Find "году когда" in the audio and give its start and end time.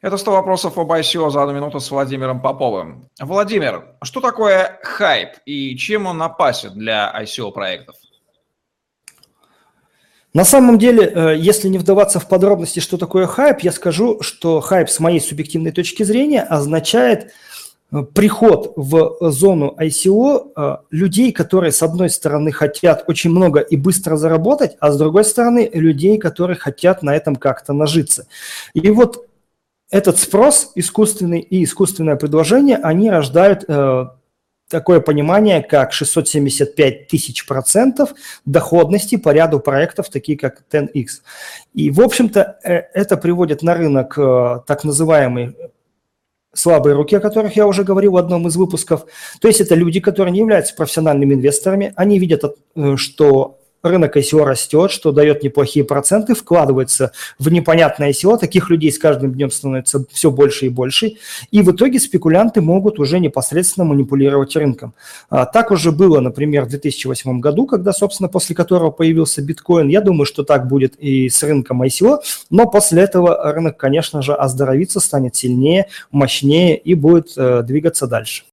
67.40-67.92